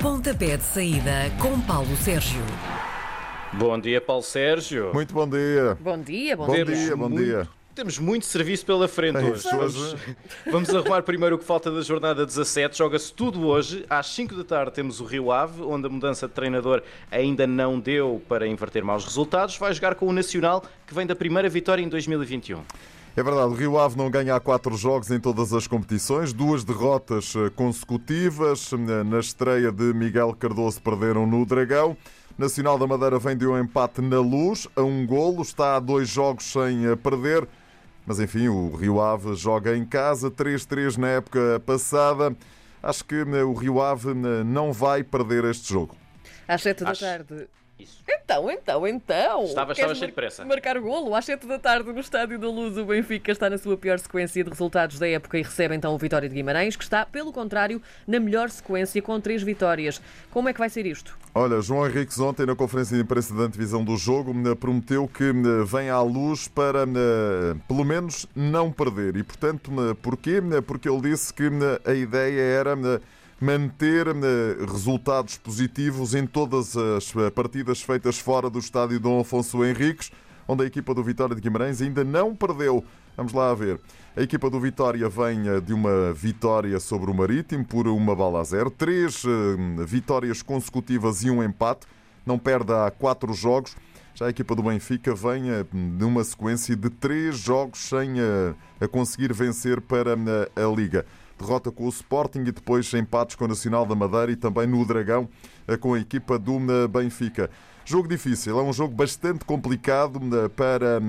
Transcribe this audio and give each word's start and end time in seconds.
Pontapé 0.00 0.56
de 0.56 0.62
saída 0.64 1.30
com 1.40 1.60
Paulo 1.60 1.94
Sérgio. 1.96 2.40
Bom 3.52 3.78
dia, 3.78 4.00
Paulo 4.00 4.22
Sérgio. 4.22 4.90
Muito 4.94 5.12
bom 5.12 5.28
dia. 5.28 5.76
Bom 5.80 5.98
dia, 5.98 6.36
bom, 6.36 6.46
Bom 6.46 6.54
dia. 6.54 6.64
dia, 6.64 6.96
bom 6.96 7.08
muito- 7.08 7.24
dia. 7.24 7.48
Temos 7.74 7.98
muito 7.98 8.26
serviço 8.26 8.66
pela 8.66 8.88
frente 8.88 9.16
É 9.18 9.22
hoje. 9.22 9.44
Vamos, 9.50 9.76
hoje. 9.76 10.16
vamos 10.50 10.74
arrumar 10.74 11.02
primeiro 11.02 11.36
o 11.36 11.38
que 11.38 11.44
falta 11.44 11.70
da 11.70 11.80
jornada 11.82 12.26
17. 12.26 12.76
Joga-se 12.76 13.12
tudo 13.12 13.46
hoje. 13.46 13.84
Às 13.88 14.06
5 14.08 14.34
da 14.34 14.44
tarde 14.44 14.72
temos 14.72 15.00
o 15.00 15.04
Rio 15.04 15.30
Ave, 15.30 15.62
onde 15.62 15.86
a 15.86 15.90
mudança 15.90 16.26
de 16.26 16.34
treinador 16.34 16.82
ainda 17.10 17.46
não 17.46 17.78
deu 17.78 18.22
para 18.28 18.46
inverter 18.46 18.84
maus 18.84 19.04
resultados. 19.04 19.56
Vai 19.56 19.72
jogar 19.72 19.94
com 19.94 20.06
o 20.06 20.12
Nacional, 20.12 20.62
que 20.86 20.94
vem 20.94 21.06
da 21.06 21.14
primeira 21.14 21.48
vitória 21.48 21.82
em 21.82 21.88
2021. 21.88 22.62
É 23.16 23.22
verdade, 23.22 23.48
o 23.52 23.54
Rio 23.54 23.78
Ave 23.78 23.98
não 23.98 24.08
ganha 24.10 24.34
há 24.36 24.40
quatro 24.40 24.74
jogos 24.76 25.10
em 25.10 25.18
todas 25.20 25.52
as 25.52 25.66
competições, 25.66 26.32
duas 26.32 26.64
derrotas 26.64 27.34
eh, 27.36 27.50
consecutivas. 27.50 28.70
Na 29.06 29.18
estreia 29.18 29.70
de 29.72 29.92
Miguel 29.92 30.34
Cardoso 30.38 30.80
perderam 30.80 31.26
no 31.26 31.44
Dragão. 31.44 31.96
Nacional 32.38 32.78
da 32.78 32.86
Madeira 32.86 33.18
vem 33.18 33.36
de 33.36 33.46
um 33.46 33.58
empate 33.58 34.00
na 34.00 34.20
luz, 34.20 34.66
a 34.74 34.82
um 34.82 35.04
golo, 35.06 35.42
está 35.42 35.76
a 35.76 35.80
dois 35.80 36.08
jogos 36.08 36.44
sem 36.44 36.86
eh, 36.86 36.96
perder. 36.96 37.46
Mas 38.06 38.20
enfim, 38.20 38.48
o 38.48 38.74
Rio 38.74 39.00
Ave 39.00 39.34
joga 39.34 39.76
em 39.76 39.84
casa, 39.84 40.30
3-3 40.30 40.96
na 40.96 41.08
época 41.08 41.60
passada. 41.66 42.34
Acho 42.82 43.04
que 43.04 43.16
eh, 43.16 43.42
o 43.44 43.52
Rio 43.52 43.82
Ave 43.82 44.14
não 44.14 44.72
vai 44.72 45.02
perder 45.02 45.44
este 45.44 45.70
jogo. 45.72 45.94
Às 46.48 46.62
7 46.62 46.84
da 46.84 46.90
Acho- 46.92 47.00
tarde. 47.04 47.48
Isso. 47.82 48.02
Então, 48.08 48.50
então, 48.50 48.86
então. 48.86 49.44
Estava- 49.44 49.72
estava 49.72 49.94
cheio 49.94 50.08
de 50.08 50.14
pressa. 50.14 50.44
Marcar 50.44 50.78
golo 50.78 51.14
às 51.14 51.24
7 51.24 51.46
da 51.46 51.58
tarde 51.58 51.92
no 51.92 52.00
Estádio 52.00 52.38
da 52.38 52.48
Luz. 52.48 52.76
O 52.76 52.84
Benfica 52.84 53.32
está 53.32 53.48
na 53.50 53.58
sua 53.58 53.76
pior 53.76 53.98
sequência 53.98 54.42
de 54.44 54.50
resultados 54.50 54.98
da 54.98 55.08
época 55.08 55.38
e 55.38 55.42
recebe 55.42 55.74
então 55.74 55.94
o 55.94 55.98
Vitória 55.98 56.28
de 56.28 56.34
Guimarães, 56.34 56.76
que 56.76 56.84
está, 56.84 57.04
pelo 57.06 57.32
contrário, 57.32 57.80
na 58.06 58.20
melhor 58.20 58.50
sequência 58.50 59.00
com 59.02 59.20
três 59.20 59.42
vitórias. 59.42 60.00
Como 60.30 60.48
é 60.48 60.52
que 60.52 60.58
vai 60.58 60.68
ser 60.68 60.86
isto? 60.86 61.18
Olha, 61.34 61.60
João 61.60 61.86
Henriques 61.86 62.18
ontem 62.18 62.44
na 62.44 62.56
conferência 62.56 62.96
de 62.96 63.02
imprensa 63.02 63.32
da 63.34 63.44
antevisão 63.44 63.84
do 63.84 63.96
jogo 63.96 64.34
eh, 64.50 64.54
prometeu 64.54 65.06
que 65.08 65.24
eh, 65.24 65.64
vem 65.64 65.88
à 65.88 66.00
luz 66.02 66.48
para 66.48 66.80
eh, 66.82 67.54
pelo 67.68 67.84
menos 67.84 68.26
não 68.34 68.70
perder. 68.72 69.16
E 69.16 69.22
portanto, 69.22 69.70
porquê? 70.02 70.40
Porque 70.66 70.88
ele 70.88 71.00
disse 71.02 71.32
que 71.32 71.48
a 71.84 71.92
ideia 71.94 72.40
era 72.40 72.76
manter 73.40 74.06
eh, 74.08 74.66
resultados 74.70 75.38
positivos 75.38 76.14
em 76.14 76.26
todas 76.26 76.76
as 76.76 77.16
eh, 77.16 77.30
partidas 77.30 77.80
feitas 77.80 78.18
fora 78.18 78.50
do 78.50 78.58
estádio 78.58 79.00
Dom 79.00 79.20
Afonso 79.20 79.64
Henriques, 79.64 80.12
onde 80.46 80.62
a 80.62 80.66
equipa 80.66 80.92
do 80.92 81.02
Vitória 81.02 81.34
de 81.34 81.40
Guimarães 81.40 81.80
ainda 81.80 82.04
não 82.04 82.36
perdeu. 82.36 82.84
Vamos 83.16 83.32
lá 83.32 83.54
ver. 83.54 83.80
A 84.14 84.20
equipa 84.20 84.50
do 84.50 84.60
Vitória 84.60 85.08
vem 85.08 85.48
eh, 85.48 85.58
de 85.58 85.72
uma 85.72 86.12
vitória 86.12 86.78
sobre 86.78 87.10
o 87.10 87.14
Marítimo 87.14 87.64
por 87.64 87.88
uma 87.88 88.14
bala 88.14 88.40
a 88.40 88.44
zero. 88.44 88.70
Três 88.70 89.22
vitórias 89.86 90.42
consecutivas 90.42 91.22
e 91.24 91.30
um 91.30 91.42
empate. 91.42 91.86
Não 92.26 92.38
perde 92.38 92.74
há 92.74 92.90
quatro 92.90 93.32
jogos. 93.32 93.74
Já 94.14 94.26
a 94.26 94.30
equipa 94.30 94.54
do 94.54 94.62
Benfica 94.62 95.14
vem 95.14 95.44
de 95.96 96.04
uma 96.04 96.22
sequência 96.24 96.76
de 96.76 96.90
três 96.90 97.38
jogos 97.38 97.78
sem 97.78 98.16
a 98.78 98.88
conseguir 98.88 99.32
vencer 99.32 99.80
para 99.80 100.12
a 100.12 100.74
Liga. 100.76 101.06
Derrota 101.40 101.72
com 101.72 101.86
o 101.86 101.88
Sporting 101.88 102.40
e 102.40 102.52
depois 102.52 102.92
empates 102.92 103.34
com 103.34 103.46
o 103.46 103.48
Nacional 103.48 103.86
da 103.86 103.94
Madeira 103.94 104.30
e 104.30 104.36
também 104.36 104.66
no 104.66 104.84
Dragão 104.84 105.28
eh, 105.66 105.76
com 105.76 105.94
a 105.94 105.98
equipa 105.98 106.38
do 106.38 106.58
eh, 106.70 106.86
Benfica. 106.86 107.50
Jogo 107.84 108.06
difícil, 108.06 108.60
é 108.60 108.62
um 108.62 108.72
jogo 108.72 108.94
bastante 108.94 109.44
complicado 109.44 110.20
eh, 110.36 110.48
para, 110.48 111.00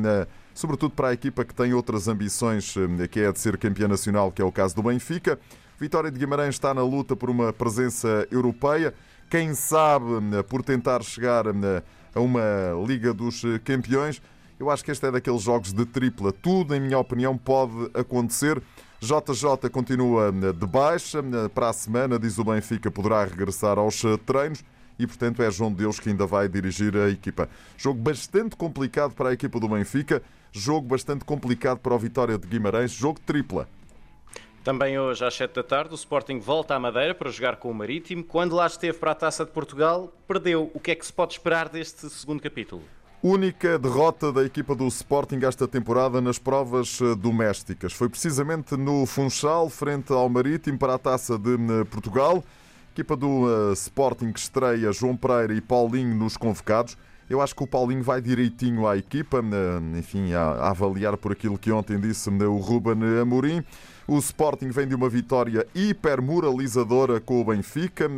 sobretudo 0.53 0.95
para 0.95 1.09
a 1.09 1.13
equipa 1.13 1.43
que 1.43 1.53
tem 1.53 1.73
outras 1.73 2.07
ambições, 2.07 2.73
que 3.11 3.19
é 3.19 3.27
a 3.27 3.31
de 3.31 3.39
ser 3.39 3.57
campeã 3.57 3.87
nacional, 3.89 4.31
que 4.31 4.41
é 4.41 4.45
o 4.45 4.51
caso 4.51 4.73
do 4.75 4.83
Benfica. 4.83 5.37
Vitória 5.77 6.09
de 6.09 6.17
Guimarães 6.17 6.55
está 6.55 6.73
na 6.73 6.83
luta 6.83 7.15
por 7.15 7.29
uma 7.29 7.51
presença 7.51 8.25
europeia. 8.31 8.93
Quem 9.29 9.53
sabe 9.53 10.05
por 10.47 10.63
tentar 10.63 11.03
chegar 11.03 11.45
a 11.47 12.19
uma 12.19 12.41
Liga 12.85 13.13
dos 13.13 13.41
Campeões. 13.63 14.21
Eu 14.59 14.69
acho 14.69 14.85
que 14.85 14.91
este 14.91 15.07
é 15.07 15.11
daqueles 15.11 15.41
jogos 15.41 15.73
de 15.73 15.85
tripla. 15.85 16.31
Tudo, 16.31 16.75
em 16.75 16.79
minha 16.79 16.99
opinião, 16.99 17.35
pode 17.35 17.89
acontecer. 17.95 18.61
JJ 19.01 19.67
continua 19.71 20.27
eh, 20.27 20.53
de 20.53 20.67
baixa. 20.67 21.19
Eh, 21.19 21.49
Para 21.49 21.69
a 21.69 21.73
semana, 21.73 22.19
diz 22.19 22.37
o 22.37 22.43
Benfica, 22.43 22.91
poderá 22.91 23.25
regressar 23.25 23.79
aos 23.79 24.05
eh, 24.05 24.15
treinos 24.17 24.63
e, 24.99 25.07
portanto, 25.07 25.41
é 25.41 25.49
João 25.49 25.73
Deus 25.73 25.99
que 25.99 26.09
ainda 26.09 26.27
vai 26.27 26.47
dirigir 26.47 26.95
a 26.95 27.09
equipa. 27.09 27.49
Jogo 27.75 27.99
bastante 27.99 28.55
complicado 28.55 29.15
para 29.15 29.29
a 29.29 29.33
equipa 29.33 29.59
do 29.59 29.67
Benfica, 29.67 30.21
jogo 30.51 30.87
bastante 30.87 31.25
complicado 31.25 31.79
para 31.79 31.95
o 31.95 31.97
Vitória 31.97 32.37
de 32.37 32.47
Guimarães, 32.47 32.91
jogo 32.91 33.19
tripla. 33.25 33.67
Também 34.63 34.99
hoje, 34.99 35.25
às 35.25 35.33
7 35.33 35.55
da 35.55 35.63
tarde, 35.63 35.91
o 35.91 35.95
Sporting 35.95 36.37
volta 36.37 36.75
à 36.75 36.79
Madeira 36.79 37.15
para 37.15 37.31
jogar 37.31 37.55
com 37.55 37.71
o 37.71 37.73
Marítimo. 37.73 38.23
Quando 38.23 38.55
lá 38.55 38.67
esteve 38.67 38.99
para 38.99 39.13
a 39.13 39.15
Taça 39.15 39.43
de 39.43 39.49
Portugal, 39.49 40.13
perdeu. 40.27 40.69
O 40.75 40.79
que 40.79 40.91
é 40.91 40.95
que 40.95 41.03
se 41.03 41.11
pode 41.11 41.33
esperar 41.33 41.67
deste 41.67 42.07
segundo 42.07 42.39
capítulo? 42.39 42.83
Única 43.23 43.77
derrota 43.77 44.31
da 44.33 44.43
equipa 44.43 44.73
do 44.73 44.87
Sporting 44.87 45.41
esta 45.43 45.67
temporada 45.67 46.19
nas 46.19 46.39
provas 46.39 46.99
eh, 46.99 47.13
domésticas. 47.13 47.93
Foi 47.93 48.09
precisamente 48.09 48.75
no 48.75 49.05
Funchal, 49.05 49.69
frente 49.69 50.11
ao 50.11 50.27
Marítimo, 50.27 50.79
para 50.79 50.95
a 50.95 50.97
taça 50.97 51.37
de 51.37 51.53
eh, 51.53 51.83
Portugal. 51.83 52.43
Equipa 52.93 53.15
do 53.15 53.45
eh, 53.47 53.73
Sporting 53.73 54.33
que 54.33 54.39
estreia 54.39 54.91
João 54.91 55.15
Pereira 55.15 55.53
e 55.53 55.61
Paulinho 55.61 56.15
nos 56.15 56.35
convocados. 56.35 56.97
Eu 57.29 57.39
acho 57.39 57.55
que 57.55 57.63
o 57.63 57.67
Paulinho 57.67 58.03
vai 58.03 58.21
direitinho 58.21 58.85
à 58.85 58.97
equipa, 58.97 59.37
eh, 59.37 59.97
enfim, 59.99 60.33
a, 60.33 60.67
avaliar 60.67 61.15
por 61.15 61.31
aquilo 61.31 61.57
que 61.57 61.71
ontem 61.71 61.97
disse 61.97 62.29
eh, 62.29 62.43
o 62.43 62.57
Ruben 62.57 62.97
Amorim. 63.21 63.63
O 64.05 64.17
Sporting 64.17 64.71
vem 64.71 64.85
de 64.85 64.95
uma 64.95 65.07
vitória 65.07 65.65
hipermoralizadora 65.73 67.21
com 67.21 67.39
o 67.39 67.45
Benfica. 67.45 68.09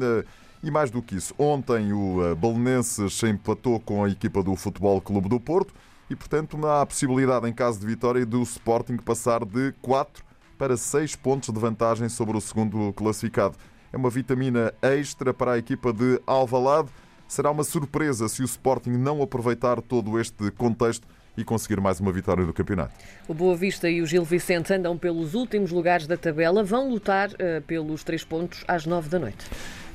E 0.64 0.72
mais 0.72 0.90
do 0.90 1.02
que 1.02 1.16
isso, 1.16 1.36
ontem 1.38 1.92
o 1.92 2.26
eh, 2.26 2.36
Belenenses 2.36 3.22
empatou 3.24 3.82
com 3.82 4.06
a 4.06 4.10
equipa 4.10 4.42
do 4.42 4.56
Futebol 4.56 5.02
Clube 5.02 5.28
do 5.28 5.38
Porto 5.38 5.74
e, 6.10 6.16
portanto, 6.16 6.58
há 6.66 6.82
a 6.82 6.86
possibilidade, 6.86 7.50
em 7.50 7.54
caso 7.54 7.82
de 7.82 7.86
vitória, 7.86 8.26
do 8.26 8.42
Sporting 8.42 8.96
passar 8.96 9.44
de 9.44 9.74
4 9.82 10.24
para 10.58 10.78
6 10.78 11.18
pontos 11.18 11.50
de 11.50 11.60
vantagem 11.60 12.08
sobre 12.08 12.38
o 12.38 12.42
segundo 12.42 12.94
classificado. 12.94 13.58
É 13.92 13.98
uma 13.98 14.10
vitamina 14.10 14.74
extra 14.82 15.34
para 15.34 15.52
a 15.52 15.58
equipa 15.58 15.92
de 15.92 16.22
Alvalade. 16.26 16.88
Será 17.28 17.52
uma 17.52 17.66
surpresa 17.66 18.30
se 18.30 18.42
o 18.42 18.46
Sporting 18.46 18.92
não 18.92 19.22
aproveitar 19.22 19.82
todo 19.82 20.18
este 20.18 20.50
contexto 20.52 21.06
e 21.36 21.44
conseguir 21.44 21.82
mais 21.82 22.00
uma 22.00 22.12
vitória 22.12 22.46
no 22.46 22.54
campeonato. 22.54 22.94
O 23.28 23.34
Boa 23.34 23.56
Vista 23.56 23.90
e 23.90 24.02
o 24.02 24.06
Gil 24.06 24.24
Vicente 24.24 24.72
andam 24.72 24.98
pelos 24.98 25.34
últimos 25.34 25.72
lugares 25.72 26.08
da 26.08 26.16
tabela, 26.16 26.64
vão 26.64 26.90
lutar 26.90 27.32
eh, 27.38 27.60
pelos 27.60 28.04
três 28.04 28.24
pontos 28.24 28.64
às 28.68 28.86
9 28.86 29.10
da 29.10 29.20
noite. 29.20 29.46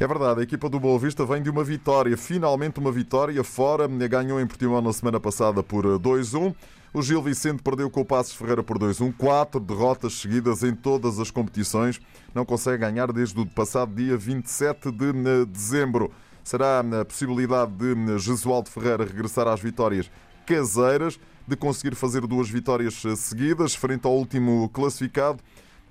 É 0.01 0.07
verdade, 0.07 0.39
a 0.39 0.43
equipa 0.45 0.69
do 0.69 0.79
Boa 0.79 0.97
Vista 0.97 1.27
vem 1.27 1.43
de 1.43 1.51
uma 1.51 1.65
vitória, 1.65 2.17
finalmente 2.17 2.79
uma 2.79 2.93
vitória 2.93 3.43
fora, 3.43 3.89
ganhou 3.89 4.41
em 4.41 4.47
Portimão 4.47 4.81
na 4.81 4.93
semana 4.93 5.19
passada 5.19 5.61
por 5.61 5.85
eh, 5.85 5.99
2-1. 5.99 6.55
O 6.95 7.03
Gil 7.03 7.21
Vicente 7.21 7.65
perdeu 7.65 7.91
com 7.91 8.03
o 8.03 8.05
Passos 8.05 8.33
Ferreira 8.33 8.63
por 8.63 8.79
2-1, 8.79 9.13
quatro 9.19 9.59
derrotas 9.59 10.13
seguidas 10.21 10.63
em 10.63 10.73
todas 10.73 11.19
as 11.19 11.33
competições, 11.33 12.01
não 12.33 12.45
consegue 12.45 12.79
ganhar 12.79 13.13
desde 13.13 13.41
o 13.41 13.45
passado 13.45 13.93
dia 13.93 14.17
27 14.17 14.93
de 14.93 15.09
eh, 15.09 15.45
dezembro. 15.45 16.13
Será 16.45 16.79
a 16.79 17.05
possibilidade 17.05 17.73
de 17.73 17.93
eh, 17.93 18.19
Jesualdo 18.19 18.71
Ferreira 18.71 19.05
regressar 19.05 19.49
às 19.49 19.59
vitórias 19.59 20.09
caseiras, 20.47 21.19
de 21.45 21.57
conseguir 21.57 21.97
fazer 21.97 22.25
duas 22.25 22.49
vitórias 22.49 23.05
eh, 23.05 23.17
seguidas 23.17 23.75
frente 23.75 24.07
ao 24.07 24.17
último 24.17 24.69
classificado. 24.69 25.41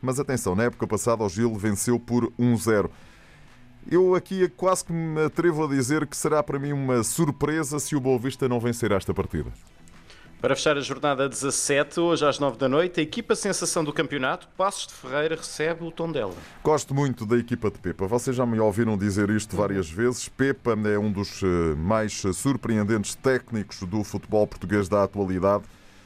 Mas 0.01 0.17
atenção, 0.17 0.55
na 0.55 0.63
época 0.63 0.87
passada 0.87 1.25
o 1.25 1.27
Gil 1.27 1.53
venceu 1.55 1.99
por 1.99 2.31
1-0. 2.39 2.89
Eu 3.89 4.15
aqui 4.15 4.49
quase 4.49 4.83
que 4.83 4.91
me 4.91 5.23
atrevo 5.23 5.63
a 5.63 5.67
dizer 5.67 6.05
que 6.05 6.17
será 6.17 6.43
para 6.43 6.59
mim 6.59 6.73
uma 6.73 7.03
surpresa 7.03 7.79
se 7.79 7.95
o 7.95 8.01
Boa 8.01 8.19
Vista 8.19 8.47
não 8.49 8.59
vencer 8.59 8.91
esta 8.91 9.13
partida. 9.13 9.49
Para 10.41 10.55
fechar 10.55 10.77
a 10.77 10.81
jornada 10.81 11.27
17, 11.27 11.99
hoje 11.99 12.25
às 12.25 12.37
9 12.37 12.57
da 12.57 12.67
noite, 12.67 12.99
a 12.99 13.03
equipa 13.03 13.33
sensação 13.33 13.85
do 13.85 13.93
campeonato, 13.93 14.47
Passos 14.57 14.87
de 14.87 14.93
Ferreira, 14.93 15.37
recebe 15.37 15.85
o 15.85 15.91
Tondela. 15.91 16.33
Gosto 16.61 16.93
muito 16.93 17.25
da 17.25 17.37
equipa 17.37 17.71
de 17.71 17.79
Pepa. 17.79 18.05
Vocês 18.05 18.35
já 18.35 18.45
me 18.45 18.59
ouviram 18.59 18.97
dizer 18.97 19.29
isto 19.29 19.55
várias 19.55 19.89
vezes. 19.89 20.27
Pepa 20.27 20.73
é 20.73 20.99
um 20.99 21.11
dos 21.11 21.41
eh, 21.41 21.75
mais 21.77 22.21
surpreendentes 22.33 23.15
técnicos 23.15 23.81
do 23.83 24.03
futebol 24.03 24.45
português 24.45 24.89
da 24.89 25.03
atualidade. 25.03 25.63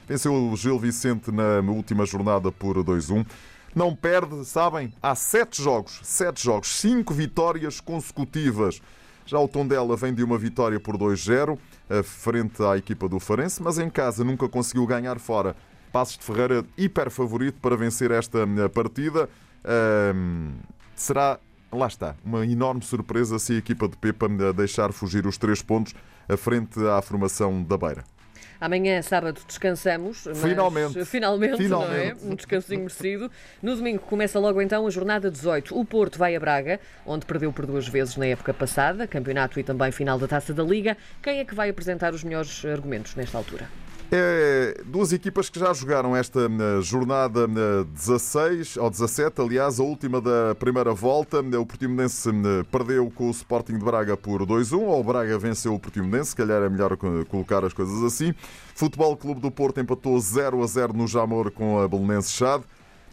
Venceu 0.07 0.34
o 0.34 0.56
Gil 0.56 0.77
Vicente 0.77 1.31
na 1.31 1.60
última 1.62 2.06
jornada 2.06 2.51
por 2.51 2.77
2-1. 2.77 3.25
Não 3.73 3.95
perde, 3.95 4.44
sabem, 4.44 4.94
há 5.01 5.15
sete 5.15 5.62
jogos, 5.62 6.01
sete 6.03 6.44
jogos, 6.44 6.79
cinco 6.79 7.13
vitórias 7.13 7.79
consecutivas. 7.79 8.81
Já 9.25 9.39
o 9.39 9.47
Tondela 9.47 9.95
vem 9.95 10.13
de 10.13 10.23
uma 10.23 10.38
vitória 10.38 10.77
por 10.77 10.97
2-0 10.97 11.57
eh, 11.89 12.03
frente 12.03 12.62
à 12.62 12.75
equipa 12.75 13.07
do 13.07 13.18
Farense, 13.18 13.63
mas 13.63 13.77
em 13.77 13.89
casa 13.89 14.25
nunca 14.25 14.50
conseguiu 14.50 14.85
ganhar 14.85 15.19
fora. 15.19 15.56
Passos 15.91 16.18
de 16.18 16.25
Ferreira 16.25 16.65
hiper 16.77 17.09
favorito 17.09 17.59
para 17.62 17.77
vencer 17.77 18.12
esta 18.12 18.39
eh, 18.39 18.68
partida. 18.68 19.29
Ahm, 19.63 20.51
será, 20.94 21.39
lá 21.71 21.88
está, 21.88 22.15
uma 22.25 22.45
enorme 22.45 22.81
surpresa 22.81 23.39
se 23.39 23.53
a 23.53 23.57
equipa 23.57 23.88
de 23.88 23.95
Pepa 23.95 24.25
eh, 24.25 24.51
deixar 24.51 24.91
fugir 24.91 25.25
os 25.25 25.38
três 25.38 25.62
pontos 25.62 25.95
à 26.27 26.35
frente 26.35 26.77
à 26.85 27.01
formação 27.01 27.63
da 27.63 27.77
Beira. 27.77 28.03
Amanhã, 28.62 29.02
sábado, 29.02 29.42
descansamos. 29.48 30.24
mas- 30.28 30.40
Finalmente. 30.40 31.04
Finalmente, 31.04 31.58
Finalmente. 31.58 32.22
não 32.24 32.30
é? 32.30 32.31
Um 32.31 32.36
descansinho 32.36 32.81
merecido. 32.81 33.31
No 33.62 33.75
domingo 33.75 34.00
começa 34.04 34.38
logo 34.40 34.62
então 34.62 34.86
a 34.86 34.90
jornada 34.92 35.31
18. 35.31 35.75
O 35.75 35.84
Porto 35.84 36.19
vai 36.19 36.36
a 36.36 36.40
Braga, 36.40 36.80
onde 37.04 37.25
perdeu 37.25 37.52
por 37.52 37.66
duas 37.66 37.88
vezes 37.88 38.16
na 38.18 38.28
época 38.28 38.54
passada, 38.54 39.08
campeonato 39.08 39.60
e 39.60 39.63
também 39.63 39.92
final 39.92 40.19
da 40.19 40.28
Taça 40.28 40.54
da 40.54 40.62
Liga. 40.63 40.96
Quem 41.24 41.40
é 41.40 41.46
que 41.46 41.56
vai 41.56 41.69
apresentar 41.69 42.13
os 42.13 42.24
melhores 42.24 42.63
argumentos 42.63 43.16
nesta 43.16 43.36
altura? 43.36 43.68
É, 44.13 44.81
duas 44.88 45.13
equipas 45.13 45.50
que 45.50 45.58
já 45.58 45.72
jogaram 45.72 46.13
esta 46.13 46.42
eh, 46.42 46.81
jornada 46.81 47.46
eh, 47.46 47.86
16 47.94 48.75
ou 48.75 48.90
17, 48.90 49.40
aliás, 49.40 49.80
a 49.80 49.84
última 49.84 50.19
da 50.19 50.54
primeira 50.56 50.94
volta. 50.94 51.40
O 51.40 51.66
Portimonense 51.66 52.28
eh, 52.30 52.63
perdeu 52.69 53.10
com 53.10 53.30
o 53.30 53.31
Sporting 53.31 53.78
de 53.78 53.86
Braga 53.86 54.18
por 54.18 54.46
2-1, 54.46 54.80
ou 54.81 55.00
o 55.00 55.04
Braga 55.04 55.38
venceu 55.40 55.74
o 55.74 55.80
Portimonense, 55.80 56.31
se 56.31 56.36
calhar 56.36 56.62
é 56.62 56.68
melhor 56.68 56.98
co- 56.98 57.25
colocar 57.30 57.63
as 57.63 57.72
coisas 57.72 58.04
assim. 58.04 58.34
Futebol 58.75 59.16
Clube 59.16 59.40
do 59.40 59.50
Porto 59.50 59.80
empatou 59.80 60.19
0 60.19 60.62
a 60.62 60.68
0 60.68 60.92
no 60.92 61.08
Jamor 61.08 61.50
com 61.50 61.80
a 61.80 61.88
Belenense 61.88 62.34
Chade. 62.34 62.66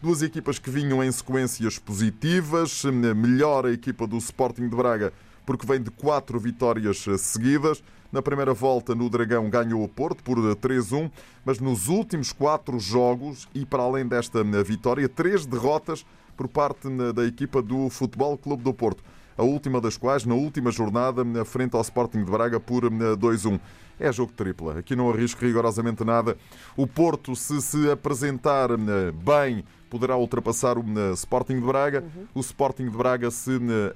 Duas 0.02 0.20
equipas 0.20 0.58
que 0.58 0.68
vinham 0.68 1.02
em 1.02 1.12
sequências 1.12 1.78
positivas. 1.78 2.82
Eh, 2.84 2.90
Melhor 3.14 3.66
a 3.66 3.70
equipa 3.70 4.04
do 4.04 4.16
Sporting 4.18 4.68
de 4.68 4.74
Braga, 4.74 5.12
porque 5.48 5.66
vem 5.66 5.80
de 5.80 5.90
quatro 5.90 6.38
vitórias 6.38 7.08
eh, 7.08 7.16
seguidas. 7.16 7.82
Na 8.12 8.20
primeira 8.20 8.52
volta, 8.52 8.94
no 8.94 9.08
Dragão, 9.08 9.48
ganhou 9.48 9.82
o 9.82 9.88
Porto 9.88 10.22
por 10.22 10.36
eh, 10.36 10.54
3-1, 10.54 11.10
mas 11.42 11.58
nos 11.58 11.88
últimos 11.88 12.34
quatro 12.34 12.78
jogos, 12.78 13.48
e 13.54 13.64
para 13.64 13.82
além 13.82 14.06
desta 14.06 14.40
eh, 14.40 14.62
vitória, 14.62 15.08
três 15.08 15.46
derrotas 15.46 16.04
por 16.36 16.48
parte 16.48 16.86
eh, 16.86 17.12
da 17.14 17.24
equipa 17.24 17.62
do 17.62 17.88
Futebol 17.88 18.36
Clube 18.36 18.62
do 18.62 18.74
Porto. 18.74 19.02
A 19.38 19.42
última 19.42 19.80
das 19.80 19.96
quais, 19.96 20.26
na 20.26 20.34
última 20.34 20.70
jornada, 20.70 21.22
eh, 21.22 21.44
frente 21.46 21.74
ao 21.74 21.80
Sporting 21.80 22.24
de 22.24 22.30
Braga 22.30 22.60
por 22.60 22.84
eh, 22.84 22.88
2-1. 22.88 23.58
É 24.00 24.12
jogo 24.12 24.32
tripla. 24.32 24.78
Aqui 24.78 24.94
não 24.94 25.10
arrisco 25.10 25.44
rigorosamente 25.44 26.04
nada. 26.04 26.36
O 26.76 26.86
Porto, 26.86 27.34
se 27.34 27.60
se 27.60 27.90
apresentar 27.90 28.70
eh, 28.70 29.10
bem, 29.12 29.64
poderá 29.90 30.16
ultrapassar 30.16 30.78
o 30.78 30.82
eh, 30.82 31.12
Sporting 31.14 31.56
de 31.56 31.66
Braga. 31.66 32.04
O 32.34 32.40
Sporting 32.40 32.88
de 32.88 32.96
Braga, 32.96 33.30
se 33.30 33.50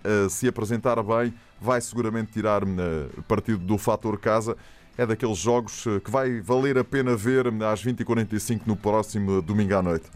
eh, 0.05 0.29
se 0.29 0.49
apresentar 0.49 1.01
bem, 1.03 1.33
vai 1.61 1.81
seguramente 1.81 2.33
tirar 2.33 2.63
partido 3.29 3.59
do 3.59 3.79
fator 3.79 4.19
casa. 4.19 4.57
É 4.99 5.07
daqueles 5.07 5.39
jogos 5.39 5.85
que 6.05 6.11
vai 6.11 6.41
valer 6.41 6.77
a 6.77 6.85
pena 6.85 7.17
ver 7.17 7.47
às 7.47 7.83
20h45 7.83 8.63
no 8.67 8.77
próximo 8.77 9.41
domingo 9.41 9.75
à 9.75 9.83
noite. 9.83 10.07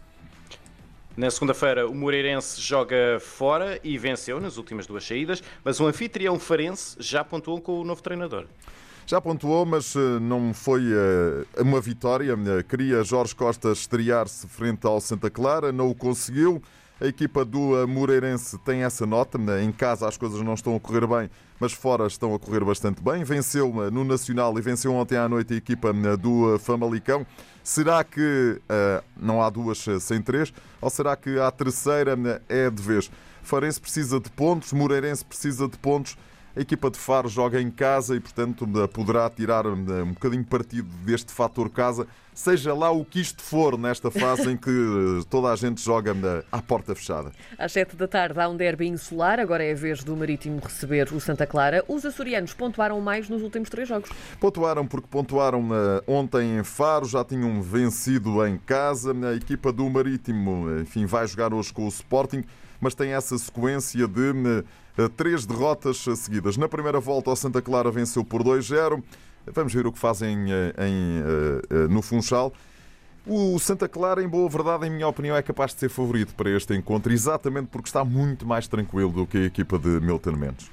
Na 1.17 1.31
segunda-feira, 1.31 1.89
o 1.89 1.95
Moreirense 1.95 2.61
joga 2.61 3.19
fora 3.19 3.79
e 3.83 3.97
venceu 3.97 4.39
nas 4.39 4.57
últimas 4.57 4.85
duas 4.85 5.03
saídas, 5.03 5.41
mas 5.63 5.79
o 5.79 5.87
anfitrião 5.87 6.37
Farense 6.37 6.95
já 6.99 7.23
pontuou 7.23 7.59
com 7.59 7.79
o 7.79 7.83
novo 7.83 8.03
treinador. 8.03 8.45
Já 9.09 9.21
pontuou, 9.21 9.65
mas 9.65 9.95
eh, 9.95 10.19
não 10.19 10.53
foi 10.53 10.83
eh, 10.91 11.61
uma 11.61 11.79
vitória. 11.79 12.33
Eh, 12.33 12.63
Queria 12.63 13.01
Jorge 13.05 13.33
Costa 13.33 13.71
estrear-se 13.71 14.45
frente 14.47 14.85
ao 14.85 14.99
Santa 14.99 15.29
Clara, 15.29 15.71
não 15.71 15.89
o 15.89 15.95
conseguiu. 15.95 16.61
A 16.99 17.05
equipa 17.07 17.45
do 17.45 17.87
Moreirense 17.87 18.57
tem 18.65 18.83
essa 18.83 19.05
nota. 19.05 19.37
né? 19.37 19.63
Em 19.63 19.71
casa 19.71 20.05
as 20.05 20.17
coisas 20.17 20.41
não 20.41 20.55
estão 20.55 20.75
a 20.75 20.79
correr 20.79 21.07
bem, 21.07 21.29
mas 21.57 21.71
fora 21.71 22.05
estão 22.05 22.35
a 22.35 22.39
correr 22.39 22.65
bastante 22.65 23.01
bem. 23.01 23.23
Venceu 23.23 23.71
no 23.91 24.03
Nacional 24.03 24.57
e 24.59 24.61
venceu 24.61 24.93
ontem 24.93 25.15
à 25.15 25.29
noite 25.29 25.53
a 25.53 25.57
equipa 25.57 25.89
eh, 25.89 26.17
do 26.17 26.59
Famalicão. 26.59 27.25
Será 27.63 28.03
que 28.03 28.59
eh, 28.67 29.01
não 29.15 29.41
há 29.41 29.49
duas 29.49 29.85
sem 30.01 30.21
três? 30.21 30.51
Ou 30.81 30.89
será 30.89 31.15
que 31.15 31.39
a 31.39 31.49
terceira 31.49 32.17
eh, 32.49 32.65
é 32.65 32.69
de 32.69 32.81
vez? 32.83 33.09
Farense 33.41 33.79
precisa 33.79 34.19
de 34.19 34.29
pontos, 34.31 34.73
Moreirense 34.73 35.23
precisa 35.23 35.65
de 35.69 35.77
pontos. 35.77 36.17
A 36.57 36.59
equipa 36.59 36.89
de 36.89 36.97
Faro 36.97 37.29
joga 37.29 37.61
em 37.61 37.69
casa 37.69 38.15
e, 38.15 38.19
portanto, 38.19 38.67
poderá 38.91 39.29
tirar 39.29 39.67
um 39.67 40.11
bocadinho 40.13 40.43
partido 40.43 40.89
deste 41.05 41.31
fator 41.31 41.69
casa, 41.69 42.07
seja 42.33 42.73
lá 42.73 42.89
o 42.89 43.05
que 43.05 43.21
isto 43.21 43.43
for 43.43 43.77
nesta 43.77 44.09
fase 44.09 44.49
em 44.49 44.57
que 44.57 44.71
eh, 44.71 45.23
toda 45.29 45.49
a 45.49 45.55
gente 45.55 45.79
joga 45.79 46.13
eh, 46.13 46.43
à 46.51 46.59
porta 46.59 46.95
fechada. 46.95 47.31
Às 47.59 47.73
7 47.73 47.95
da 47.95 48.07
tarde 48.07 48.39
há 48.39 48.49
um 48.49 48.57
derby 48.57 48.87
insular, 48.87 49.39
agora 49.39 49.63
é 49.63 49.71
a 49.71 49.75
vez 49.75 50.03
do 50.03 50.17
Marítimo 50.17 50.59
receber 50.59 51.13
o 51.13 51.19
Santa 51.19 51.45
Clara. 51.45 51.85
Os 51.87 52.03
açorianos 52.03 52.55
pontuaram 52.55 52.99
mais 53.01 53.29
nos 53.29 53.43
últimos 53.43 53.69
três 53.69 53.87
jogos. 53.87 54.09
Pontuaram 54.39 54.87
porque 54.87 55.07
pontuaram 55.07 55.69
eh, 55.71 56.03
ontem 56.07 56.57
em 56.57 56.63
Faro, 56.63 57.05
já 57.05 57.23
tinham 57.23 57.61
vencido 57.61 58.43
em 58.47 58.57
casa. 58.57 59.13
A 59.29 59.35
equipa 59.35 59.71
do 59.71 59.87
Marítimo, 59.87 60.79
enfim, 60.79 61.05
vai 61.05 61.27
jogar 61.27 61.53
hoje 61.53 61.71
com 61.71 61.85
o 61.85 61.89
Sporting, 61.89 62.43
mas 62.81 62.95
tem 62.95 63.11
essa 63.11 63.37
sequência 63.37 64.07
de 64.07 64.29
eh, 64.29 64.63
três 65.15 65.45
derrotas 65.45 65.97
seguidas. 65.97 66.57
Na 66.57 66.67
primeira 66.67 66.99
volta, 66.99 67.29
o 67.29 67.35
Santa 67.35 67.61
Clara 67.61 67.91
venceu 67.91 68.23
por 68.23 68.43
2-0. 68.43 69.03
Vamos 69.45 69.73
ver 69.73 69.87
o 69.87 69.91
que 69.91 69.99
fazem 69.99 70.51
eh, 70.51 70.73
em, 70.87 71.19
eh, 71.19 71.61
eh, 71.69 71.87
no 71.87 72.01
Funchal. 72.01 72.51
O 73.25 73.59
Santa 73.59 73.87
Clara, 73.87 74.23
em 74.23 74.27
boa 74.27 74.49
verdade, 74.49 74.87
em 74.87 74.89
minha 74.89 75.07
opinião, 75.07 75.35
é 75.35 75.41
capaz 75.41 75.73
de 75.73 75.81
ser 75.81 75.89
favorito 75.89 76.33
para 76.33 76.49
este 76.49 76.73
encontro, 76.73 77.11
exatamente 77.11 77.67
porque 77.67 77.89
está 77.89 78.03
muito 78.03 78.45
mais 78.45 78.67
tranquilo 78.67 79.11
do 79.11 79.27
que 79.27 79.37
a 79.37 79.45
equipa 79.45 79.77
de 79.77 79.89
Milton 79.99 80.31
Mendes. 80.31 80.71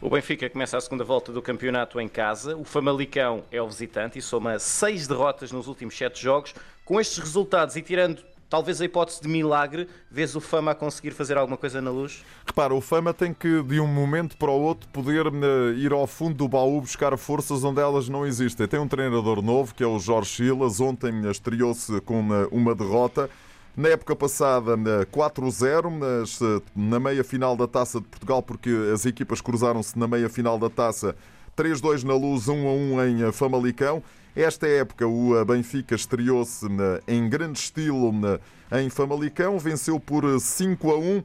O 0.00 0.10
Benfica 0.10 0.48
começa 0.50 0.76
a 0.76 0.80
segunda 0.80 1.04
volta 1.04 1.32
do 1.32 1.40
campeonato 1.40 2.00
em 2.00 2.08
casa. 2.08 2.56
O 2.56 2.64
Famalicão 2.64 3.44
é 3.52 3.62
o 3.62 3.68
visitante 3.68 4.18
e 4.18 4.22
soma 4.22 4.58
seis 4.58 5.06
derrotas 5.06 5.52
nos 5.52 5.68
últimos 5.68 5.96
sete 5.96 6.20
jogos. 6.20 6.54
Com 6.84 7.00
estes 7.00 7.18
resultados 7.18 7.76
e 7.76 7.82
tirando 7.82 8.22
talvez 8.52 8.82
a 8.82 8.84
hipótese 8.84 9.22
de 9.22 9.28
milagre, 9.28 9.88
vês 10.10 10.36
o 10.36 10.40
Fama 10.40 10.72
a 10.72 10.74
conseguir 10.74 11.12
fazer 11.12 11.38
alguma 11.38 11.56
coisa 11.56 11.80
na 11.80 11.90
luz? 11.90 12.22
Repara, 12.44 12.74
o 12.74 12.82
Fama 12.82 13.14
tem 13.14 13.32
que, 13.32 13.62
de 13.62 13.80
um 13.80 13.86
momento 13.86 14.36
para 14.36 14.50
o 14.50 14.60
outro, 14.60 14.86
poder 14.90 15.24
eh, 15.28 15.78
ir 15.78 15.90
ao 15.90 16.06
fundo 16.06 16.34
do 16.34 16.46
baú 16.46 16.78
buscar 16.82 17.16
forças 17.16 17.64
onde 17.64 17.80
elas 17.80 18.10
não 18.10 18.26
existem. 18.26 18.68
Tem 18.68 18.78
um 18.78 18.86
treinador 18.86 19.40
novo, 19.40 19.74
que 19.74 19.82
é 19.82 19.86
o 19.86 19.98
Jorge 19.98 20.36
Silas. 20.36 20.80
Ontem 20.80 21.24
eh, 21.24 21.30
estreou-se 21.30 21.98
com 22.02 22.20
uma, 22.20 22.46
uma 22.48 22.74
derrota. 22.74 23.30
Na 23.74 23.88
época 23.88 24.14
passada, 24.14 24.72
eh, 24.74 25.06
4-0, 25.06 25.90
mas 25.90 26.38
eh, 26.42 26.60
na 26.76 27.00
meia 27.00 27.24
final 27.24 27.56
da 27.56 27.66
Taça 27.66 28.02
de 28.02 28.06
Portugal, 28.06 28.42
porque 28.42 28.68
as 28.92 29.06
equipas 29.06 29.40
cruzaram-se 29.40 29.98
na 29.98 30.06
meia 30.06 30.28
final 30.28 30.58
da 30.58 30.68
Taça. 30.68 31.16
3-2 31.56 32.02
na 32.04 32.14
luz, 32.14 32.46
1-1 32.46 33.08
em 33.08 33.22
eh, 33.22 33.32
Famalicão. 33.32 34.02
Esta 34.34 34.66
época, 34.66 35.06
o 35.06 35.44
Benfica 35.44 35.94
estreou-se 35.94 36.66
em 37.06 37.28
grande 37.28 37.58
estilo 37.58 38.10
em 38.72 38.88
Famalicão, 38.88 39.58
venceu 39.58 40.00
por 40.00 40.24
eh, 40.24 40.36
5-1. 40.36 41.22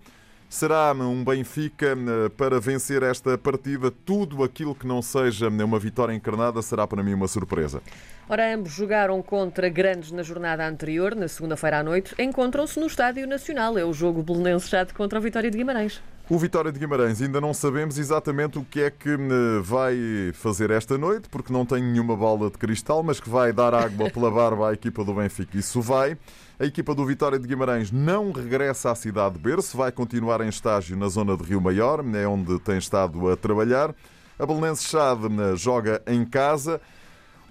Será 0.49 0.93
um 0.93 1.25
Benfica 1.25 1.87
eh, 1.87 2.29
para 2.37 2.59
vencer 2.59 3.03
esta 3.03 3.37
partida. 3.37 3.91
Tudo 3.91 4.43
aquilo 4.43 4.73
que 4.73 4.87
não 4.87 5.01
seja 5.01 5.47
eh, 5.47 5.63
uma 5.63 5.79
vitória 5.79 6.13
encarnada 6.13 6.61
será 6.61 6.87
para 6.87 7.03
mim 7.03 7.13
uma 7.13 7.27
surpresa. 7.27 7.81
Ora, 8.29 8.53
ambos 8.53 8.71
jogaram 8.71 9.21
contra 9.21 9.69
grandes 9.69 10.11
na 10.11 10.23
jornada 10.23 10.67
anterior, 10.67 11.15
na 11.15 11.27
segunda-feira 11.27 11.79
à 11.79 11.83
noite. 11.83 12.13
Encontram-se 12.19 12.79
no 12.79 12.87
Estádio 12.87 13.27
Nacional. 13.27 13.77
É 13.77 13.85
o 13.85 13.93
jogo 13.93 14.23
Belenense 14.23 14.69
Chade 14.69 14.93
contra 14.93 15.19
a 15.19 15.21
Vitória 15.21 15.49
de 15.49 15.57
Guimarães. 15.57 16.01
O 16.29 16.37
Vitória 16.37 16.73
de 16.73 16.77
Guimarães 16.77 17.21
ainda 17.21 17.39
não 17.39 17.53
sabemos 17.53 17.97
exatamente 17.97 18.59
o 18.59 18.65
que 18.65 18.81
é 18.81 18.91
que 18.91 19.11
eh, 19.11 19.61
vai 19.61 19.95
fazer 20.33 20.71
esta 20.71 20.97
noite, 20.97 21.29
porque 21.29 21.53
não 21.53 21.65
tem 21.65 21.81
nenhuma 21.81 22.17
bola 22.17 22.51
de 22.51 22.57
cristal, 22.57 23.01
mas 23.01 23.17
que 23.17 23.29
vai 23.29 23.53
dar 23.53 23.73
água 23.73 24.09
pela 24.11 24.29
barba 24.29 24.69
à 24.69 24.73
equipa 24.73 25.05
do 25.05 25.13
Benfica. 25.13 25.57
Isso 25.57 25.81
vai. 25.81 26.17
A 26.59 26.65
equipa 26.65 26.93
do 26.93 27.05
Vitória 27.05 27.39
de 27.39 27.47
Guimarães 27.47 27.93
não 27.93 28.33
regressa 28.33 28.91
à 28.91 28.95
cidade 28.95 29.35
de 29.35 29.41
Berço, 29.41 29.77
vai 29.77 29.89
continuar 29.89 30.41
em 30.41 30.49
estágio 30.49 30.97
na 30.97 31.07
zona 31.07 31.37
de 31.37 31.45
Rio 31.45 31.61
Maior, 31.61 32.03
é 32.13 32.27
onde 32.27 32.59
tem 32.59 32.77
estado 32.77 33.29
a 33.31 33.37
trabalhar. 33.37 33.95
A 34.37 34.45
Belenense 34.45 34.83
Chade 34.83 35.27
eh, 35.27 35.55
joga 35.55 36.01
em 36.05 36.25
casa. 36.25 36.81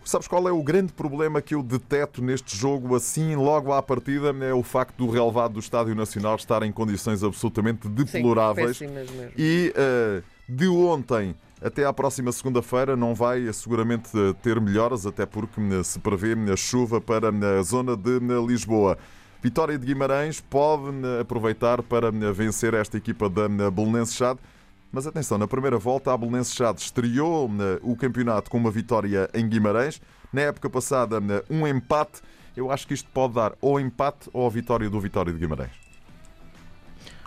Sabes 0.07 0.29
qual 0.29 0.47
é 0.49 0.53
o 0.53 0.63
grande 0.63 0.93
problema 0.93 1.43
que 1.43 1.53
eu 1.53 1.65
deteto 1.65 2.23
neste 2.23 2.57
jogo, 2.57 2.95
assim, 2.95 3.35
logo 3.35 3.73
à 3.73 3.83
partida? 3.83 4.33
É 4.45 4.55
o 4.55 4.63
facto 4.63 4.97
do 4.99 5.11
relevado 5.11 5.55
do 5.55 5.59
Estádio 5.59 5.97
Nacional 5.97 6.37
estar 6.37 6.63
em 6.63 6.71
condições 6.71 7.25
absolutamente 7.25 7.89
deploráveis. 7.89 8.77
Sim, 8.77 8.87
mesmo. 8.87 9.17
E 9.37 9.75
uh, 9.77 10.23
de 10.49 10.69
ontem 10.69 11.35
até 11.61 11.85
à 11.85 11.93
próxima 11.93 12.31
segunda-feira 12.31 12.95
não 12.95 13.17
vai 13.17 13.49
uh, 13.49 13.53
seguramente 13.53 14.17
uh, 14.17 14.33
ter 14.35 14.61
melhoras, 14.61 15.07
até 15.07 15.27
porque 15.27 15.61
se 15.83 15.99
prevê 15.99 16.37
chuva 16.57 17.01
para 17.01 17.31
a 17.59 17.63
zona 17.65 17.97
de 17.97 18.21
Lisboa. 18.47 18.97
Vitória 19.43 19.77
de 19.77 19.87
Guimarães 19.87 20.41
pode 20.41 20.85
aproveitar 21.21 21.83
para 21.83 22.13
vencer 22.33 22.75
esta 22.75 22.97
equipa 22.97 23.29
da 23.29 23.47
uh, 23.47 23.71
Belenense 23.73 24.15
Chade. 24.15 24.39
Mas 24.91 25.07
atenção, 25.07 25.37
na 25.37 25.47
primeira 25.47 25.79
volta 25.79 26.13
a 26.13 26.17
Belenense 26.17 26.55
Chade 26.55 26.81
estreou 26.81 27.47
uh, 27.49 27.53
o 27.83 27.97
campeonato 27.97 28.51
com 28.51 28.57
uma 28.57 28.71
vitória 28.71 29.29
em 29.35 29.47
Guimarães. 29.49 30.01
Na 30.33 30.43
época 30.43 30.71
passada, 30.71 31.19
uh, 31.19 31.23
um 31.51 31.67
empate. 31.67 32.23
Eu 32.57 32.71
acho 32.71 32.87
que 32.87 32.95
isto 32.95 33.09
pode 33.11 33.35
dar 33.35 33.53
ou 33.61 33.79
empate 33.79 34.31
ou 34.33 34.47
a 34.47 34.51
vitória 34.51 34.89
do 34.89 34.99
Vitória 34.99 35.31
de 35.33 35.39
Guimarães. 35.39 35.73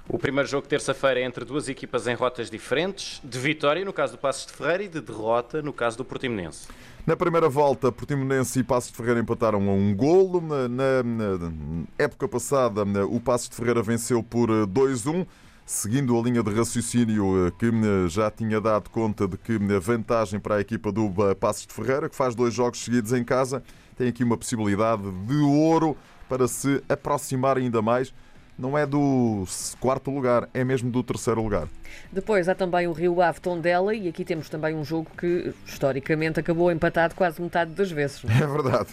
O 0.08 0.18
primeiro 0.18 0.50
jogo, 0.50 0.68
terça-feira, 0.68 1.20
é 1.20 1.24
entre 1.24 1.46
duas 1.46 1.70
equipas 1.70 2.08
em 2.08 2.16
rotas 2.16 2.50
diferentes, 2.50 3.22
de 3.24 3.38
vitória 3.38 3.86
no 3.86 3.94
caso 3.94 4.13
do 4.13 4.18
Passos 4.18 4.48
de 4.48 4.54
Ferreira 4.54 4.84
e 4.86 4.88
de 4.88 5.01
derrota 5.01 5.62
no 5.62 5.72
caso 5.72 5.98
do 5.98 6.04
Portimonense. 6.04 6.68
Na 7.06 7.16
primeira 7.16 7.48
volta, 7.48 7.92
Portimonense 7.92 8.60
e 8.60 8.63
Passos 8.63 8.89
de 8.89 8.98
Ferreira 8.98 9.20
empataram 9.20 9.70
a 9.70 9.74
um 9.74 9.96
golo. 9.96 10.42
Na, 10.42 10.68
na- 10.68 11.04
na 11.04 11.84
época 12.00 12.28
passada, 12.28 12.82
o 13.06 13.20
Passos 13.20 13.50
de 13.50 13.56
Ferreira 13.56 13.84
venceu 13.84 14.24
por 14.24 14.50
eh, 14.50 14.66
2-1. 14.66 15.28
Seguindo 15.69 16.17
a 16.17 16.21
linha 16.23 16.41
de 16.41 16.51
raciocínio 16.51 17.45
eh, 17.45 17.51
que 17.51 17.67
eh, 17.67 18.09
já 18.09 18.31
tinha 18.31 18.59
dado 18.59 18.89
conta 18.89 19.27
de 19.27 19.38
que 19.38 19.53
a 19.53 19.79
vantagem 19.79 20.39
para 20.39 20.55
a 20.55 20.61
equipa 20.61 20.91
do 20.91 21.13
Passos 21.39 21.67
de 21.67 21.73
Ferreira, 21.75 22.09
que 22.09 22.15
faz 22.15 22.33
dois 22.33 22.55
jogos 22.55 22.83
seguidos 22.83 23.13
em 23.13 23.23
casa, 23.23 23.61
tem 23.95 24.07
aqui 24.07 24.23
uma 24.23 24.35
possibilidade 24.35 25.03
de 25.27 25.35
ouro 25.35 25.95
para 26.27 26.47
se 26.47 26.81
aproximar 26.89 27.57
ainda 27.57 27.83
mais 27.83 28.11
não 28.57 28.77
é 28.77 28.85
do 28.85 29.45
quarto 29.79 30.11
lugar, 30.11 30.49
é 30.53 30.63
mesmo 30.65 30.91
do 30.91 31.01
terceiro 31.01 31.41
lugar. 31.41 31.67
Depois 32.11 32.49
há 32.49 32.55
também 32.55 32.88
o 32.88 32.91
Rio 32.91 33.21
Ave 33.21 33.39
Tondela 33.39 33.95
e 33.95 34.09
aqui 34.09 34.25
temos 34.25 34.49
também 34.49 34.75
um 34.75 34.83
jogo 34.83 35.07
que 35.17 35.53
historicamente 35.65 36.39
acabou 36.39 36.69
empatado 36.69 37.15
quase 37.15 37.41
metade 37.41 37.71
das 37.71 37.89
vezes. 37.89 38.21
É? 38.25 38.41
é 38.43 38.47
verdade. 38.47 38.89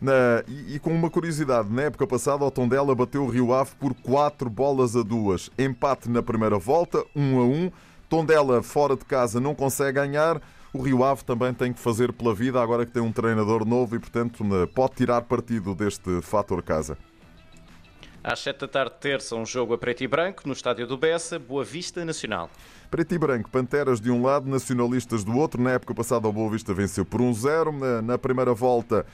Na, 0.00 0.42
e, 0.48 0.74
e, 0.74 0.78
com 0.78 0.90
uma 0.90 1.08
curiosidade, 1.08 1.72
na 1.72 1.82
época 1.82 2.06
passada 2.06 2.44
o 2.44 2.50
Tondela 2.50 2.94
bateu 2.94 3.24
o 3.24 3.28
Rio 3.28 3.52
Ave 3.52 3.70
por 3.78 3.94
4 3.94 4.50
bolas 4.50 4.96
a 4.96 5.02
2. 5.02 5.50
Empate 5.58 6.10
na 6.10 6.22
primeira 6.22 6.58
volta, 6.58 7.04
1 7.14 7.38
a 7.38 7.44
1. 7.44 7.72
Tondela 8.08 8.62
fora 8.62 8.96
de 8.96 9.04
casa 9.04 9.40
não 9.40 9.54
consegue 9.54 9.92
ganhar. 9.92 10.40
O 10.72 10.82
Rio 10.82 11.04
Ave 11.04 11.24
também 11.24 11.54
tem 11.54 11.72
que 11.72 11.78
fazer 11.78 12.12
pela 12.12 12.34
vida 12.34 12.60
agora 12.60 12.84
que 12.84 12.92
tem 12.92 13.02
um 13.02 13.12
treinador 13.12 13.64
novo 13.64 13.94
e, 13.94 13.98
portanto, 13.98 14.44
pode 14.74 14.94
tirar 14.94 15.22
partido 15.22 15.74
deste 15.74 16.20
fator 16.20 16.62
casa. 16.62 16.98
Às 18.24 18.40
7 18.40 18.60
da 18.60 18.68
tarde, 18.68 18.94
terça, 19.00 19.36
um 19.36 19.44
jogo 19.44 19.74
a 19.74 19.78
preto 19.78 20.02
e 20.02 20.08
branco 20.08 20.42
no 20.46 20.54
estádio 20.54 20.86
do 20.86 20.96
Bessa, 20.96 21.38
Boa 21.38 21.62
Vista 21.62 22.04
Nacional. 22.04 22.50
Preto 22.90 23.14
e 23.14 23.18
branco, 23.18 23.50
Panteras 23.50 24.00
de 24.00 24.10
um 24.10 24.22
lado, 24.22 24.48
Nacionalistas 24.48 25.22
do 25.22 25.36
outro. 25.36 25.62
Na 25.62 25.72
época 25.72 25.94
passada, 25.94 26.26
o 26.26 26.32
Boa 26.32 26.50
Vista 26.50 26.72
venceu 26.72 27.04
por 27.04 27.20
1-0. 27.20 28.00
Na 28.00 28.16
primeira 28.16 28.54
volta, 28.54 29.04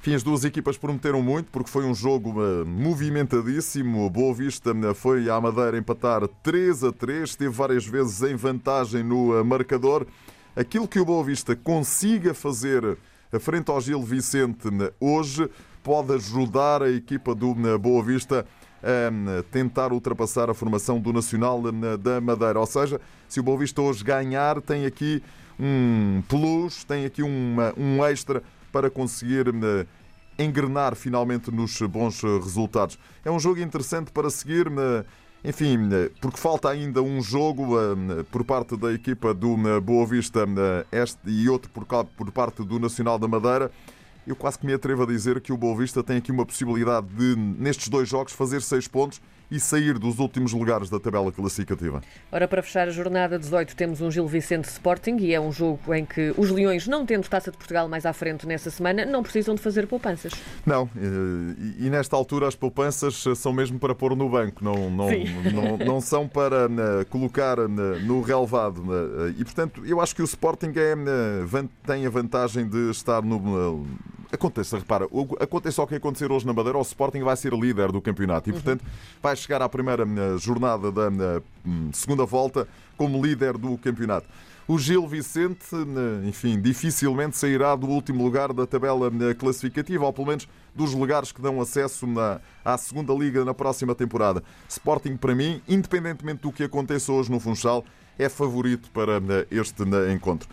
enfim, 0.00 0.14
as 0.14 0.22
duas 0.22 0.44
equipas 0.44 0.78
prometeram 0.78 1.20
muito 1.20 1.50
porque 1.50 1.70
foi 1.70 1.84
um 1.84 1.94
jogo 1.94 2.34
eh, 2.40 2.64
movimentadíssimo. 2.64 4.08
Boa 4.08 4.32
Vista 4.32 4.70
eh, 4.70 4.94
foi 4.94 5.28
à 5.28 5.40
Madeira 5.40 5.76
empatar 5.76 6.26
3 6.42 6.84
a 6.84 6.92
3, 6.92 7.30
esteve 7.30 7.52
várias 7.52 7.84
vezes 7.84 8.22
em 8.22 8.36
vantagem 8.36 9.02
no 9.02 9.36
eh, 9.36 9.42
marcador. 9.42 10.06
Aquilo 10.54 10.86
que 10.86 11.00
o 11.00 11.04
Boa 11.04 11.24
Vista 11.24 11.56
consiga 11.56 12.32
fazer 12.32 12.96
frente 13.40 13.70
ao 13.70 13.80
Gil 13.80 14.02
Vicente 14.02 14.68
hoje 15.00 15.50
pode 15.82 16.14
ajudar 16.14 16.82
a 16.82 16.90
equipa 16.90 17.34
do 17.34 17.54
Boa 17.78 18.02
Vista 18.02 18.46
a 18.82 19.42
tentar 19.50 19.92
ultrapassar 19.92 20.48
a 20.48 20.54
formação 20.54 21.00
do 21.00 21.12
Nacional 21.12 21.60
da 21.98 22.20
Madeira. 22.20 22.60
Ou 22.60 22.66
seja, 22.66 23.00
se 23.28 23.40
o 23.40 23.42
Boa 23.42 23.58
Vista 23.58 23.82
hoje 23.82 24.02
ganhar, 24.02 24.60
tem 24.62 24.86
aqui 24.86 25.22
um 25.58 26.22
plus, 26.28 26.84
tem 26.84 27.04
aqui 27.04 27.22
uma, 27.22 27.74
um 27.76 28.04
extra 28.04 28.42
para 28.76 28.90
conseguir 28.90 29.46
engrenar 30.38 30.94
finalmente 30.94 31.50
nos 31.50 31.80
bons 31.80 32.20
resultados. 32.22 32.98
É 33.24 33.30
um 33.30 33.40
jogo 33.40 33.58
interessante 33.58 34.12
para 34.12 34.28
seguir, 34.28 34.66
enfim, 35.42 35.78
porque 36.20 36.38
falta 36.38 36.68
ainda 36.68 37.00
um 37.00 37.22
jogo 37.22 37.74
por 38.30 38.44
parte 38.44 38.76
da 38.76 38.92
equipa 38.92 39.32
do 39.32 39.56
Boa 39.80 40.04
Vista 40.04 40.46
este 40.92 41.18
e 41.24 41.48
outro 41.48 41.70
por 41.70 42.30
parte 42.30 42.62
do 42.62 42.78
Nacional 42.78 43.18
da 43.18 43.26
Madeira 43.26 43.70
eu 44.26 44.36
quase 44.36 44.58
que 44.58 44.66
me 44.66 44.74
atrevo 44.74 45.04
a 45.04 45.06
dizer 45.06 45.40
que 45.40 45.54
o 45.54 45.56
Boa 45.56 45.74
Vista 45.74 46.02
tem 46.02 46.18
aqui 46.18 46.30
uma 46.30 46.44
possibilidade 46.44 47.06
de, 47.06 47.34
nestes 47.34 47.88
dois 47.88 48.06
jogos, 48.06 48.34
fazer 48.34 48.60
seis 48.60 48.86
pontos 48.86 49.22
e 49.50 49.60
sair 49.60 49.98
dos 49.98 50.18
últimos 50.18 50.52
lugares 50.52 50.90
da 50.90 50.98
tabela 50.98 51.30
classificativa. 51.30 52.02
Ora, 52.30 52.48
para 52.48 52.62
fechar 52.62 52.88
a 52.88 52.90
jornada 52.90 53.38
18, 53.38 53.76
temos 53.76 54.00
um 54.00 54.10
Gil 54.10 54.26
Vicente 54.26 54.64
Sporting 54.64 55.16
e 55.20 55.34
é 55.34 55.40
um 55.40 55.52
jogo 55.52 55.94
em 55.94 56.04
que 56.04 56.34
os 56.36 56.50
Leões, 56.50 56.86
não 56.86 57.06
tendo 57.06 57.28
Taça 57.28 57.50
de 57.50 57.56
Portugal 57.56 57.88
mais 57.88 58.06
à 58.06 58.12
frente 58.12 58.46
nessa 58.46 58.70
semana, 58.70 59.04
não 59.04 59.22
precisam 59.22 59.54
de 59.54 59.60
fazer 59.60 59.86
poupanças. 59.86 60.32
Não, 60.64 60.88
e, 60.96 61.86
e 61.86 61.90
nesta 61.90 62.16
altura 62.16 62.48
as 62.48 62.54
poupanças 62.54 63.24
são 63.36 63.52
mesmo 63.52 63.78
para 63.78 63.94
pôr 63.94 64.16
no 64.16 64.28
banco, 64.28 64.64
não, 64.64 64.90
não, 64.90 65.08
não, 65.52 65.76
não, 65.78 66.00
são 66.00 66.26
para 66.28 66.68
né, 66.68 67.04
colocar 67.08 67.56
no 67.56 68.20
relevado. 68.20 68.82
E 69.38 69.44
portanto, 69.44 69.82
eu 69.84 70.00
acho 70.00 70.14
que 70.14 70.22
o 70.22 70.24
Sporting 70.24 70.72
é, 70.76 70.94
tem 71.86 72.06
a 72.06 72.10
vantagem 72.10 72.68
de 72.68 72.90
estar 72.90 73.22
no 73.22 73.86
Aconteça, 74.32 74.78
repara, 74.78 75.06
aconteça 75.40 75.82
o 75.82 75.86
que 75.86 75.94
acontecer 75.94 76.30
hoje 76.32 76.46
na 76.46 76.52
Madeira, 76.52 76.78
o 76.78 76.82
Sporting 76.82 77.22
vai 77.22 77.36
ser 77.36 77.52
líder 77.52 77.92
do 77.92 78.00
campeonato 78.00 78.48
e, 78.48 78.52
uhum. 78.52 78.60
portanto, 78.60 78.84
vai 79.22 79.36
chegar 79.36 79.62
à 79.62 79.68
primeira 79.68 80.04
eh, 80.04 80.38
jornada 80.38 80.90
da 80.90 81.06
eh, 81.06 81.42
hum, 81.64 81.90
segunda 81.92 82.24
volta 82.24 82.66
como 82.96 83.24
líder 83.24 83.56
do 83.56 83.78
campeonato. 83.78 84.26
O 84.66 84.78
Gil 84.78 85.06
Vicente, 85.06 85.64
eh, 85.72 86.28
enfim, 86.28 86.60
dificilmente 86.60 87.36
sairá 87.36 87.76
do 87.76 87.86
último 87.86 88.24
lugar 88.24 88.52
da 88.52 88.66
tabela 88.66 89.10
classificativa, 89.38 90.04
ou 90.04 90.12
pelo 90.12 90.26
menos 90.26 90.48
dos 90.74 90.92
lugares 90.92 91.30
que 91.30 91.40
dão 91.40 91.60
acesso 91.60 92.06
na, 92.06 92.40
à 92.64 92.76
segunda 92.76 93.14
liga 93.14 93.44
na 93.44 93.54
próxima 93.54 93.94
temporada. 93.94 94.42
Sporting, 94.68 95.16
para 95.16 95.34
mim, 95.34 95.62
independentemente 95.68 96.42
do 96.42 96.50
que 96.50 96.64
aconteça 96.64 97.12
hoje 97.12 97.30
no 97.30 97.38
Funchal, 97.38 97.84
é 98.18 98.28
favorito 98.28 98.90
para 98.90 99.20
este 99.50 99.82
encontro. 100.12 100.48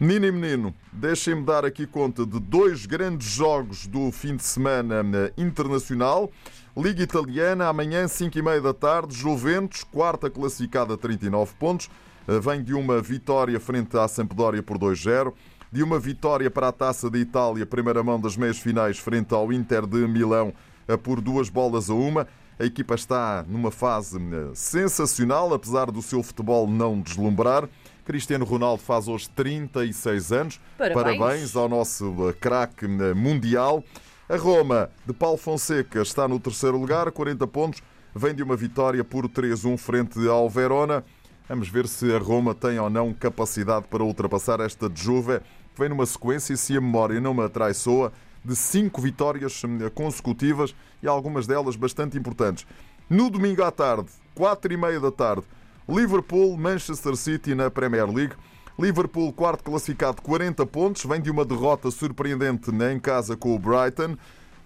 Menino 0.00 0.26
e 0.26 0.30
menino, 0.30 0.74
deixem-me 0.92 1.42
dar 1.42 1.64
aqui 1.64 1.84
conta 1.84 2.24
de 2.24 2.38
dois 2.38 2.86
grandes 2.86 3.26
jogos 3.26 3.84
do 3.88 4.12
fim 4.12 4.36
de 4.36 4.44
semana 4.44 5.02
eh, 5.12 5.32
internacional. 5.36 6.30
Liga 6.76 7.02
Italiana, 7.02 7.66
amanhã, 7.66 8.06
5 8.06 8.38
e 8.38 8.40
meia 8.40 8.60
da 8.60 8.72
tarde, 8.72 9.12
Juventus, 9.12 9.82
quarta 9.82 10.30
classificada, 10.30 10.96
39 10.96 11.52
pontos. 11.58 11.90
Eh, 12.28 12.38
vem 12.38 12.62
de 12.62 12.74
uma 12.74 13.00
vitória 13.00 13.58
frente 13.58 13.98
à 13.98 14.06
Sampdoria 14.06 14.62
por 14.62 14.78
2-0. 14.78 15.34
De 15.72 15.82
uma 15.82 15.98
vitória 15.98 16.48
para 16.48 16.68
a 16.68 16.72
Taça 16.72 17.10
da 17.10 17.18
Itália, 17.18 17.66
primeira 17.66 18.00
mão 18.04 18.20
das 18.20 18.36
meias 18.36 18.60
finais, 18.60 19.00
frente 19.00 19.34
ao 19.34 19.52
Inter 19.52 19.84
de 19.84 20.06
Milão, 20.06 20.54
eh, 20.86 20.96
por 20.96 21.20
duas 21.20 21.48
bolas 21.48 21.90
a 21.90 21.94
uma. 21.94 22.28
A 22.56 22.64
equipa 22.64 22.94
está 22.94 23.44
numa 23.48 23.72
fase 23.72 24.16
sensacional, 24.54 25.52
apesar 25.52 25.90
do 25.90 26.02
seu 26.02 26.22
futebol 26.22 26.68
não 26.68 27.00
deslumbrar. 27.00 27.68
Cristiano 28.08 28.46
Ronaldo 28.46 28.82
faz 28.82 29.06
hoje 29.06 29.28
36 29.36 30.32
anos. 30.32 30.60
Parabéns, 30.78 31.18
Parabéns 31.18 31.56
ao 31.56 31.68
nosso 31.68 32.06
uh, 32.06 32.32
craque 32.32 32.86
uh, 32.86 33.14
mundial. 33.14 33.84
A 34.26 34.36
Roma 34.38 34.88
de 35.04 35.12
Paulo 35.12 35.36
Fonseca 35.36 36.00
está 36.00 36.26
no 36.26 36.40
terceiro 36.40 36.78
lugar, 36.78 37.12
40 37.12 37.46
pontos. 37.46 37.82
Vem 38.14 38.34
de 38.34 38.42
uma 38.42 38.56
vitória 38.56 39.04
por 39.04 39.28
3-1 39.28 39.76
frente 39.76 40.26
ao 40.26 40.48
Verona. 40.48 41.04
Vamos 41.46 41.68
ver 41.68 41.86
se 41.86 42.10
a 42.10 42.18
Roma 42.18 42.54
tem 42.54 42.78
ou 42.78 42.88
não 42.88 43.12
capacidade 43.12 43.86
para 43.88 44.02
ultrapassar 44.02 44.58
esta 44.60 44.90
Juve. 44.94 45.42
Vem 45.76 45.90
numa 45.90 46.06
sequência, 46.06 46.56
se 46.56 46.78
a 46.78 46.80
memória 46.80 47.20
não 47.20 47.34
me 47.34 47.42
atraiçoa, 47.42 48.10
de 48.42 48.56
cinco 48.56 49.02
vitórias 49.02 49.62
uh, 49.64 49.90
consecutivas 49.94 50.74
e 51.02 51.06
algumas 51.06 51.46
delas 51.46 51.76
bastante 51.76 52.16
importantes. 52.16 52.66
No 53.10 53.28
domingo 53.28 53.62
à 53.62 53.70
tarde, 53.70 54.08
quatro 54.34 54.72
e 54.72 54.78
meia 54.78 54.98
da 54.98 55.12
tarde, 55.12 55.44
Liverpool, 55.88 56.54
Manchester 56.58 57.16
City 57.16 57.54
na 57.54 57.70
Premier 57.70 58.06
League. 58.06 58.34
Liverpool, 58.78 59.32
quarto 59.32 59.64
classificado, 59.64 60.20
40 60.20 60.66
pontos, 60.66 61.02
vem 61.06 61.18
de 61.18 61.30
uma 61.30 61.46
derrota 61.46 61.90
surpreendente 61.90 62.70
em 62.70 63.00
casa 63.00 63.34
com 63.38 63.56
o 63.56 63.58
Brighton. 63.58 64.14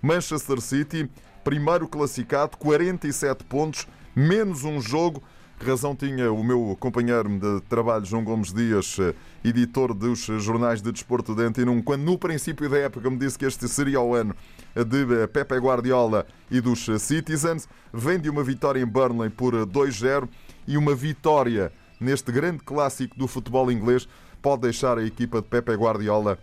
Manchester 0.02 0.60
City, 0.60 1.08
primeiro 1.44 1.86
classificado, 1.86 2.56
47 2.56 3.44
pontos, 3.44 3.86
menos 4.16 4.64
um 4.64 4.80
jogo. 4.80 5.22
Razão 5.64 5.94
tinha 5.94 6.32
o 6.32 6.42
meu 6.42 6.76
companheiro 6.80 7.28
de 7.38 7.60
trabalho, 7.68 8.04
João 8.04 8.24
Gomes 8.24 8.52
Dias, 8.52 8.96
editor 9.44 9.94
dos 9.94 10.18
jornais 10.18 10.82
de 10.82 10.90
desporto 10.90 11.36
de 11.36 11.44
Antena 11.44 11.70
1, 11.70 11.82
quando 11.82 12.02
no 12.02 12.18
princípio 12.18 12.68
da 12.68 12.78
época 12.78 13.08
me 13.08 13.16
disse 13.16 13.38
que 13.38 13.44
este 13.44 13.68
seria 13.68 14.00
o 14.00 14.12
ano 14.12 14.34
de 14.74 15.28
Pepe 15.28 15.54
Guardiola 15.54 16.26
e 16.50 16.60
dos 16.60 16.84
Citizens. 16.98 17.68
Vem 17.94 18.18
de 18.18 18.28
uma 18.28 18.42
vitória 18.42 18.80
em 18.80 18.86
Burnley 18.86 19.30
por 19.30 19.54
2-0 19.54 20.28
e 20.66 20.76
uma 20.76 20.94
vitória 20.94 21.72
neste 22.00 22.32
grande 22.32 22.58
clássico 22.58 23.16
do 23.16 23.26
futebol 23.26 23.70
inglês 23.70 24.08
pode 24.40 24.62
deixar 24.62 24.98
a 24.98 25.04
equipa 25.04 25.40
de 25.40 25.48
Pepe 25.48 25.72
Guardiola 25.74 26.38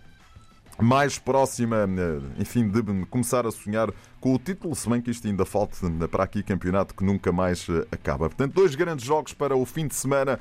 mais 0.82 1.20
próxima, 1.20 1.78
eh, 1.78 2.42
enfim, 2.42 2.70
de 2.70 2.82
começar 3.08 3.46
a 3.46 3.52
sonhar 3.52 3.92
com 4.22 4.34
o 4.34 4.40
título, 4.40 4.74
se 4.74 4.90
bem 4.90 5.02
que 5.02 5.12
isto 5.12 5.28
ainda 5.28 5.46
falta 5.46 5.76
para 6.08 6.24
aqui 6.24 6.42
campeonato 6.42 6.96
que 6.96 7.04
nunca 7.04 7.32
mais 7.32 7.68
eh, 7.70 7.86
acaba. 7.92 8.30
Portanto, 8.30 8.54
dois 8.54 8.76
grandes 8.76 9.06
jogos 9.06 9.34
para 9.34 9.56
o 9.56 9.66
fim 9.66 9.88
de 9.88 9.96
semana, 9.96 10.40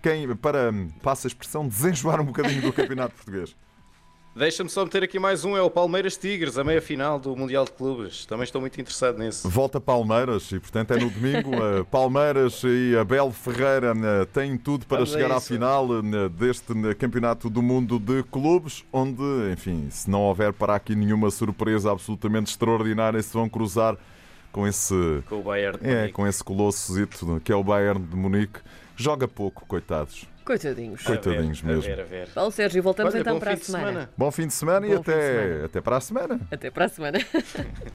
quem, 0.00 0.34
para, 0.36 0.72
passa 1.02 1.26
a 1.26 1.28
expressão, 1.28 1.66
desenjoar 1.66 2.20
um 2.20 2.26
bocadinho 2.26 2.62
do 2.62 2.70
campeonato 2.72 3.16
português. 3.16 3.56
Deixa-me 4.36 4.68
só 4.68 4.82
meter 4.84 5.04
aqui 5.04 5.16
mais 5.16 5.44
um, 5.44 5.56
é 5.56 5.62
o 5.62 5.70
Palmeiras 5.70 6.16
Tigres, 6.16 6.58
a 6.58 6.64
meia 6.64 6.82
final 6.82 7.20
do 7.20 7.36
Mundial 7.36 7.64
de 7.64 7.70
Clubes. 7.70 8.26
Também 8.26 8.42
estou 8.42 8.60
muito 8.60 8.80
interessado 8.80 9.16
nisso. 9.16 9.48
Volta 9.48 9.80
Palmeiras 9.80 10.50
e, 10.50 10.58
portanto, 10.58 10.90
é 10.90 10.98
no 10.98 11.08
domingo. 11.08 11.52
Palmeiras 11.88 12.60
e 12.64 12.96
Abel 12.96 13.30
Ferreira 13.30 13.92
eh, 13.96 14.24
têm 14.24 14.58
tudo 14.58 14.86
para 14.86 14.96
Vamos 14.96 15.12
chegar 15.12 15.30
à 15.30 15.40
final 15.40 15.86
eh, 15.98 16.28
deste 16.30 16.72
eh, 16.72 16.94
Campeonato 16.94 17.48
do 17.48 17.62
Mundo 17.62 17.96
de 18.00 18.24
Clubes, 18.24 18.84
onde, 18.92 19.22
enfim, 19.52 19.86
se 19.88 20.10
não 20.10 20.22
houver 20.22 20.52
para 20.52 20.74
aqui 20.74 20.96
nenhuma 20.96 21.30
surpresa 21.30 21.92
absolutamente 21.92 22.50
extraordinária, 22.50 23.22
se 23.22 23.32
vão 23.32 23.48
cruzar 23.48 23.96
com 24.50 24.66
esse. 24.66 25.22
Com 25.28 25.36
o 25.36 25.42
Bayern 25.44 25.78
de 25.78 25.88
É, 25.88 26.08
com 26.08 26.26
esse 26.26 26.42
colosso 26.42 26.92
que 27.44 27.52
é 27.52 27.56
o 27.56 27.62
Bayern 27.62 28.04
de 28.04 28.16
Munique. 28.16 28.58
Joga 28.96 29.28
pouco, 29.28 29.64
coitados. 29.64 30.26
Coitadinhos. 30.44 31.02
Coitadinhos 31.02 31.62
a 31.64 31.66
ver, 31.66 31.74
mesmo. 31.74 31.92
A 31.92 31.96
ver, 31.96 32.02
a 32.02 32.04
ver. 32.04 32.28
Paulo 32.28 32.50
Sérgio, 32.50 32.82
voltamos 32.82 33.14
Olha, 33.14 33.20
então 33.22 33.38
para 33.38 33.52
a 33.54 33.56
semana. 33.56 33.86
semana. 33.86 34.10
Bom 34.16 34.30
fim 34.30 34.46
de 34.46 34.52
semana 34.52 34.86
bom 34.86 34.92
e 34.92 34.96
até, 34.96 35.20
semana. 35.32 35.64
até 35.64 35.80
para 35.80 35.96
a 35.96 36.00
semana. 36.00 36.40
Até 36.50 36.70
para 36.70 36.84
a 36.84 36.88
semana. 36.88 37.18